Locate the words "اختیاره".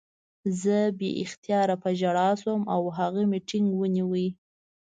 1.23-1.75